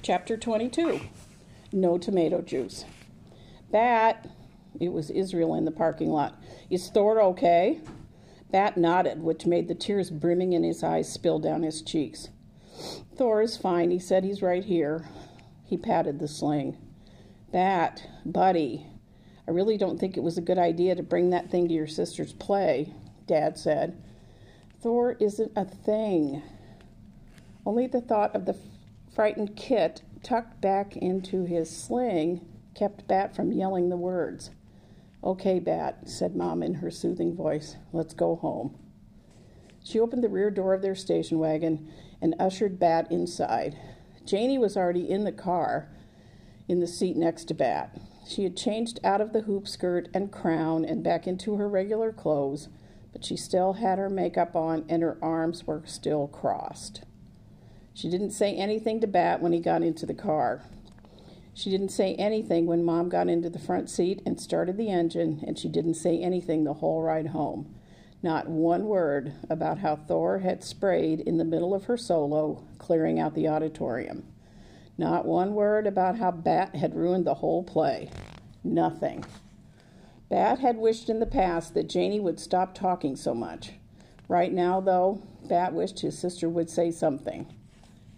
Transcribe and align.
Chapter 0.00 0.36
22 0.36 1.00
No 1.72 1.98
Tomato 1.98 2.40
Juice. 2.40 2.84
Bat, 3.70 4.30
it 4.80 4.92
was 4.92 5.10
Israel 5.10 5.54
in 5.54 5.64
the 5.64 5.72
parking 5.72 6.10
lot. 6.10 6.40
Is 6.70 6.88
Thor 6.88 7.20
okay? 7.20 7.80
Bat 8.50 8.76
nodded, 8.76 9.22
which 9.22 9.44
made 9.44 9.66
the 9.66 9.74
tears 9.74 10.10
brimming 10.10 10.52
in 10.52 10.62
his 10.62 10.82
eyes 10.82 11.12
spill 11.12 11.40
down 11.40 11.62
his 11.62 11.82
cheeks. 11.82 12.28
Thor 13.16 13.42
is 13.42 13.56
fine. 13.56 13.90
He 13.90 13.98
said 13.98 14.24
he's 14.24 14.40
right 14.40 14.64
here. 14.64 15.08
He 15.64 15.76
patted 15.76 16.20
the 16.20 16.28
sling. 16.28 16.76
Bat, 17.52 18.08
buddy, 18.24 18.86
I 19.46 19.50
really 19.50 19.76
don't 19.76 19.98
think 19.98 20.16
it 20.16 20.22
was 20.22 20.38
a 20.38 20.42
good 20.42 20.58
idea 20.58 20.94
to 20.94 21.02
bring 21.02 21.30
that 21.30 21.50
thing 21.50 21.66
to 21.68 21.74
your 21.74 21.88
sister's 21.88 22.32
play, 22.32 22.94
Dad 23.26 23.58
said. 23.58 24.00
Thor 24.80 25.16
isn't 25.18 25.52
a 25.56 25.64
thing. 25.64 26.42
Only 27.66 27.88
the 27.88 28.00
thought 28.00 28.34
of 28.34 28.46
the 28.46 28.56
frightened 29.18 29.56
Kit 29.56 30.02
tucked 30.22 30.60
back 30.60 30.96
into 30.96 31.44
his 31.44 31.68
sling 31.76 32.40
kept 32.76 33.08
Bat 33.08 33.34
from 33.34 33.50
yelling 33.50 33.88
the 33.88 33.96
words. 33.96 34.52
Okay, 35.24 35.58
Bat, 35.58 36.08
said 36.08 36.36
Mom 36.36 36.62
in 36.62 36.74
her 36.74 36.88
soothing 36.88 37.34
voice. 37.34 37.74
Let's 37.92 38.14
go 38.14 38.36
home. 38.36 38.78
She 39.82 39.98
opened 39.98 40.22
the 40.22 40.28
rear 40.28 40.52
door 40.52 40.72
of 40.72 40.82
their 40.82 40.94
station 40.94 41.40
wagon 41.40 41.90
and 42.22 42.36
ushered 42.38 42.78
Bat 42.78 43.10
inside. 43.10 43.76
Janie 44.24 44.56
was 44.56 44.76
already 44.76 45.10
in 45.10 45.24
the 45.24 45.32
car, 45.32 45.88
in 46.68 46.78
the 46.78 46.86
seat 46.86 47.16
next 47.16 47.46
to 47.46 47.54
Bat. 47.54 48.00
She 48.24 48.44
had 48.44 48.56
changed 48.56 49.00
out 49.02 49.20
of 49.20 49.32
the 49.32 49.40
hoop 49.40 49.66
skirt 49.66 50.08
and 50.14 50.30
crown 50.30 50.84
and 50.84 51.02
back 51.02 51.26
into 51.26 51.56
her 51.56 51.68
regular 51.68 52.12
clothes, 52.12 52.68
but 53.12 53.24
she 53.24 53.36
still 53.36 53.72
had 53.72 53.98
her 53.98 54.08
makeup 54.08 54.54
on 54.54 54.84
and 54.88 55.02
her 55.02 55.18
arms 55.20 55.66
were 55.66 55.82
still 55.86 56.28
crossed. 56.28 57.02
She 57.98 58.08
didn't 58.08 58.30
say 58.30 58.54
anything 58.54 59.00
to 59.00 59.08
Bat 59.08 59.42
when 59.42 59.52
he 59.52 59.58
got 59.58 59.82
into 59.82 60.06
the 60.06 60.14
car. 60.14 60.62
She 61.52 61.68
didn't 61.68 61.88
say 61.88 62.14
anything 62.14 62.64
when 62.64 62.84
Mom 62.84 63.08
got 63.08 63.28
into 63.28 63.50
the 63.50 63.58
front 63.58 63.90
seat 63.90 64.22
and 64.24 64.40
started 64.40 64.76
the 64.76 64.88
engine, 64.88 65.42
and 65.44 65.58
she 65.58 65.68
didn't 65.68 65.94
say 65.94 66.20
anything 66.20 66.62
the 66.62 66.74
whole 66.74 67.02
ride 67.02 67.26
home. 67.26 67.74
Not 68.22 68.48
one 68.48 68.84
word 68.84 69.32
about 69.50 69.78
how 69.78 69.96
Thor 69.96 70.38
had 70.38 70.62
sprayed 70.62 71.18
in 71.18 71.38
the 71.38 71.44
middle 71.44 71.74
of 71.74 71.86
her 71.86 71.96
solo, 71.96 72.62
clearing 72.78 73.18
out 73.18 73.34
the 73.34 73.48
auditorium. 73.48 74.22
Not 74.96 75.26
one 75.26 75.56
word 75.56 75.84
about 75.84 76.18
how 76.18 76.30
Bat 76.30 76.76
had 76.76 76.94
ruined 76.94 77.26
the 77.26 77.34
whole 77.34 77.64
play. 77.64 78.12
Nothing. 78.62 79.24
Bat 80.28 80.60
had 80.60 80.76
wished 80.76 81.10
in 81.10 81.18
the 81.18 81.26
past 81.26 81.74
that 81.74 81.88
Janie 81.88 82.20
would 82.20 82.38
stop 82.38 82.76
talking 82.76 83.16
so 83.16 83.34
much. 83.34 83.72
Right 84.28 84.52
now, 84.52 84.80
though, 84.80 85.20
Bat 85.48 85.74
wished 85.74 85.98
his 85.98 86.16
sister 86.16 86.48
would 86.48 86.70
say 86.70 86.92
something 86.92 87.52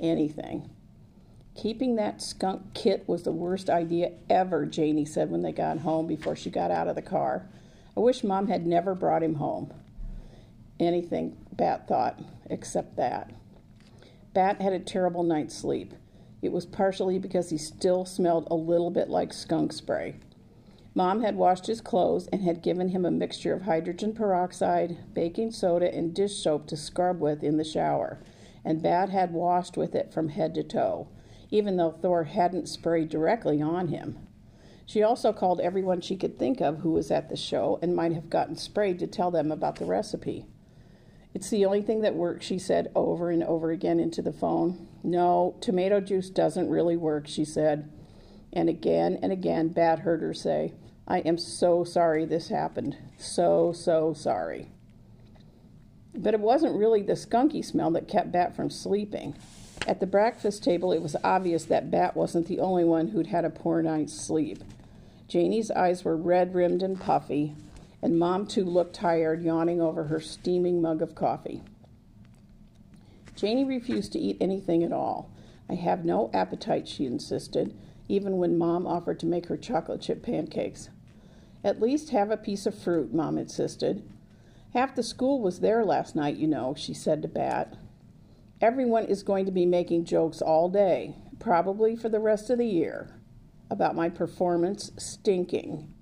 anything. 0.00 0.70
Keeping 1.54 1.96
that 1.96 2.22
skunk 2.22 2.72
kit 2.72 3.02
was 3.08 3.24
the 3.24 3.32
worst 3.32 3.68
idea 3.68 4.12
ever, 4.30 4.64
Janie 4.64 5.04
said 5.04 5.28
when 5.28 5.42
they 5.42 5.50
got 5.50 5.78
home 5.78 6.06
before 6.06 6.36
she 6.36 6.50
got 6.50 6.70
out 6.70 6.86
of 6.86 6.94
the 6.94 7.02
car. 7.02 7.48
I 7.96 8.00
wish 8.00 8.22
Mom 8.22 8.46
had 8.46 8.64
never 8.64 8.94
brought 8.94 9.24
him 9.24 9.34
home. 9.34 9.72
Anything, 10.78 11.36
Bat 11.52 11.88
thought, 11.88 12.20
except 12.48 12.94
that. 12.94 13.32
Bat 14.34 14.60
had 14.60 14.72
a 14.72 14.78
terrible 14.78 15.24
night's 15.24 15.56
sleep. 15.56 15.94
It 16.42 16.52
was 16.52 16.64
partially 16.64 17.18
because 17.18 17.50
he 17.50 17.58
still 17.58 18.04
smelled 18.04 18.46
a 18.48 18.54
little 18.54 18.90
bit 18.90 19.10
like 19.10 19.32
skunk 19.32 19.72
spray. 19.72 20.14
Mom 20.94 21.22
had 21.22 21.34
washed 21.34 21.66
his 21.66 21.80
clothes 21.80 22.28
and 22.28 22.42
had 22.44 22.62
given 22.62 22.90
him 22.90 23.04
a 23.04 23.10
mixture 23.10 23.52
of 23.52 23.62
hydrogen 23.62 24.12
peroxide, 24.12 24.96
baking 25.12 25.50
soda, 25.50 25.92
and 25.92 26.14
dish 26.14 26.36
soap 26.36 26.68
to 26.68 26.76
scrub 26.76 27.20
with 27.20 27.42
in 27.42 27.56
the 27.56 27.64
shower 27.64 28.20
and 28.64 28.82
Bat 28.82 29.10
had 29.10 29.32
washed 29.32 29.76
with 29.76 29.94
it 29.94 30.12
from 30.12 30.28
head 30.28 30.54
to 30.54 30.62
toe, 30.62 31.08
even 31.50 31.76
though 31.76 31.90
Thor 31.90 32.24
hadn't 32.24 32.68
sprayed 32.68 33.08
directly 33.08 33.62
on 33.62 33.88
him. 33.88 34.18
She 34.86 35.02
also 35.02 35.32
called 35.32 35.60
everyone 35.60 36.00
she 36.00 36.16
could 36.16 36.38
think 36.38 36.60
of 36.60 36.78
who 36.78 36.92
was 36.92 37.10
at 37.10 37.28
the 37.28 37.36
show 37.36 37.78
and 37.82 37.94
might 37.94 38.14
have 38.14 38.30
gotten 38.30 38.56
sprayed 38.56 38.98
to 39.00 39.06
tell 39.06 39.30
them 39.30 39.52
about 39.52 39.76
the 39.76 39.84
recipe. 39.84 40.46
It's 41.34 41.50
the 41.50 41.66
only 41.66 41.82
thing 41.82 42.00
that 42.00 42.14
works, 42.14 42.46
she 42.46 42.58
said 42.58 42.90
over 42.94 43.30
and 43.30 43.44
over 43.44 43.70
again 43.70 44.00
into 44.00 44.22
the 44.22 44.32
phone. 44.32 44.88
No, 45.02 45.56
tomato 45.60 46.00
juice 46.00 46.30
doesn't 46.30 46.70
really 46.70 46.96
work, 46.96 47.28
she 47.28 47.44
said. 47.44 47.92
And 48.52 48.68
again 48.68 49.18
and 49.22 49.30
again, 49.30 49.68
Bat 49.68 50.00
heard 50.00 50.22
her 50.22 50.32
say, 50.32 50.72
I 51.06 51.18
am 51.18 51.38
so 51.38 51.84
sorry 51.84 52.24
this 52.24 52.48
happened. 52.48 52.96
So, 53.18 53.72
so 53.72 54.14
sorry. 54.14 54.70
But 56.14 56.34
it 56.34 56.40
wasn't 56.40 56.76
really 56.76 57.02
the 57.02 57.14
skunky 57.14 57.64
smell 57.64 57.90
that 57.92 58.08
kept 58.08 58.32
Bat 58.32 58.56
from 58.56 58.70
sleeping. 58.70 59.34
At 59.86 60.00
the 60.00 60.06
breakfast 60.06 60.64
table, 60.64 60.92
it 60.92 61.02
was 61.02 61.16
obvious 61.22 61.64
that 61.66 61.90
Bat 61.90 62.16
wasn't 62.16 62.46
the 62.46 62.60
only 62.60 62.84
one 62.84 63.08
who'd 63.08 63.28
had 63.28 63.44
a 63.44 63.50
poor 63.50 63.82
night's 63.82 64.12
sleep. 64.12 64.62
Janie's 65.28 65.70
eyes 65.70 66.04
were 66.04 66.16
red 66.16 66.54
rimmed 66.54 66.82
and 66.82 67.00
puffy, 67.00 67.54
and 68.02 68.18
Mom, 68.18 68.46
too, 68.46 68.64
looked 68.64 68.94
tired, 68.94 69.42
yawning 69.42 69.80
over 69.80 70.04
her 70.04 70.20
steaming 70.20 70.80
mug 70.80 71.02
of 71.02 71.14
coffee. 71.14 71.62
Janie 73.36 73.64
refused 73.64 74.12
to 74.12 74.18
eat 74.18 74.36
anything 74.40 74.82
at 74.82 74.92
all. 74.92 75.30
I 75.68 75.74
have 75.74 76.04
no 76.04 76.30
appetite, 76.32 76.88
she 76.88 77.06
insisted, 77.06 77.76
even 78.08 78.38
when 78.38 78.58
Mom 78.58 78.86
offered 78.86 79.20
to 79.20 79.26
make 79.26 79.46
her 79.46 79.56
chocolate 79.56 80.00
chip 80.00 80.22
pancakes. 80.22 80.88
At 81.62 81.80
least 81.80 82.10
have 82.10 82.30
a 82.30 82.36
piece 82.36 82.66
of 82.66 82.74
fruit, 82.74 83.12
Mom 83.12 83.38
insisted. 83.38 84.02
Half 84.74 84.94
the 84.94 85.02
school 85.02 85.40
was 85.40 85.60
there 85.60 85.84
last 85.84 86.14
night, 86.14 86.36
you 86.36 86.46
know, 86.46 86.74
she 86.76 86.92
said 86.92 87.22
to 87.22 87.28
Bat. 87.28 87.76
Everyone 88.60 89.04
is 89.04 89.22
going 89.22 89.46
to 89.46 89.52
be 89.52 89.64
making 89.64 90.04
jokes 90.04 90.42
all 90.42 90.68
day, 90.68 91.14
probably 91.38 91.96
for 91.96 92.08
the 92.08 92.20
rest 92.20 92.50
of 92.50 92.58
the 92.58 92.66
year, 92.66 93.18
about 93.70 93.96
my 93.96 94.08
performance 94.08 94.90
stinking. 94.98 95.92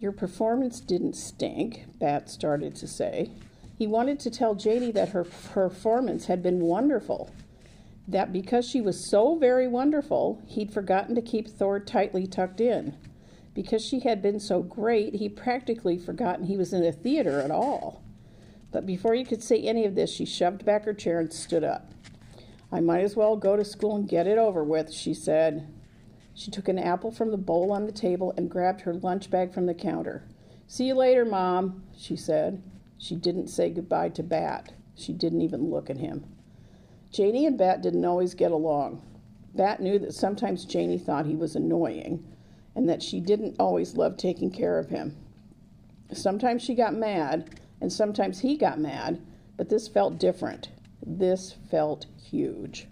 Your 0.00 0.12
performance 0.12 0.80
didn't 0.80 1.14
stink, 1.14 1.84
Bat 1.98 2.28
started 2.28 2.74
to 2.76 2.86
say. 2.86 3.30
He 3.78 3.86
wanted 3.86 4.18
to 4.20 4.30
tell 4.30 4.54
Janie 4.54 4.92
that 4.92 5.10
her 5.10 5.24
performance 5.24 6.26
had 6.26 6.42
been 6.42 6.60
wonderful, 6.60 7.30
that 8.08 8.32
because 8.32 8.68
she 8.68 8.80
was 8.80 9.04
so 9.04 9.36
very 9.36 9.68
wonderful, 9.68 10.42
he'd 10.46 10.72
forgotten 10.72 11.14
to 11.14 11.22
keep 11.22 11.48
Thor 11.48 11.78
tightly 11.78 12.26
tucked 12.26 12.60
in. 12.60 12.96
Because 13.56 13.82
she 13.82 14.00
had 14.00 14.20
been 14.20 14.38
so 14.38 14.62
great, 14.62 15.14
he 15.14 15.30
practically 15.30 15.96
forgotten 15.96 16.44
he 16.44 16.58
was 16.58 16.74
in 16.74 16.84
a 16.84 16.92
theater 16.92 17.40
at 17.40 17.50
all. 17.50 18.02
But 18.70 18.84
before 18.84 19.14
he 19.14 19.24
could 19.24 19.42
say 19.42 19.62
any 19.62 19.86
of 19.86 19.94
this, 19.94 20.12
she 20.12 20.26
shoved 20.26 20.66
back 20.66 20.84
her 20.84 20.92
chair 20.92 21.20
and 21.20 21.32
stood 21.32 21.64
up. 21.64 21.90
I 22.70 22.80
might 22.80 23.00
as 23.00 23.16
well 23.16 23.34
go 23.34 23.56
to 23.56 23.64
school 23.64 23.96
and 23.96 24.06
get 24.06 24.26
it 24.26 24.36
over 24.36 24.62
with, 24.62 24.92
she 24.92 25.14
said. 25.14 25.72
She 26.34 26.50
took 26.50 26.68
an 26.68 26.78
apple 26.78 27.10
from 27.10 27.30
the 27.30 27.38
bowl 27.38 27.72
on 27.72 27.86
the 27.86 27.92
table 27.92 28.34
and 28.36 28.50
grabbed 28.50 28.82
her 28.82 28.92
lunch 28.92 29.30
bag 29.30 29.54
from 29.54 29.64
the 29.64 29.72
counter. 29.72 30.22
See 30.66 30.88
you 30.88 30.94
later, 30.94 31.24
Mom, 31.24 31.82
she 31.96 32.14
said. 32.14 32.62
She 32.98 33.14
didn't 33.16 33.48
say 33.48 33.70
goodbye 33.70 34.10
to 34.10 34.22
Bat. 34.22 34.74
She 34.94 35.14
didn't 35.14 35.40
even 35.40 35.70
look 35.70 35.88
at 35.88 35.96
him. 35.96 36.26
Janie 37.10 37.46
and 37.46 37.56
Bat 37.56 37.80
didn't 37.80 38.04
always 38.04 38.34
get 38.34 38.52
along. 38.52 39.00
Bat 39.54 39.80
knew 39.80 39.98
that 40.00 40.12
sometimes 40.12 40.66
Janie 40.66 40.98
thought 40.98 41.24
he 41.24 41.36
was 41.36 41.56
annoying, 41.56 42.22
and 42.76 42.88
that 42.88 43.02
she 43.02 43.18
didn't 43.18 43.56
always 43.58 43.96
love 43.96 44.16
taking 44.16 44.50
care 44.50 44.78
of 44.78 44.90
him. 44.90 45.16
Sometimes 46.12 46.62
she 46.62 46.74
got 46.74 46.94
mad, 46.94 47.58
and 47.80 47.92
sometimes 47.92 48.40
he 48.40 48.56
got 48.56 48.78
mad, 48.78 49.20
but 49.56 49.68
this 49.68 49.88
felt 49.88 50.18
different. 50.18 50.68
This 51.04 51.56
felt 51.70 52.06
huge. 52.22 52.86